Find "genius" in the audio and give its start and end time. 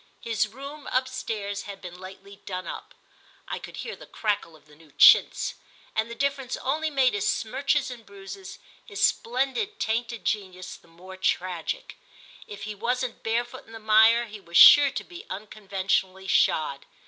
10.25-10.75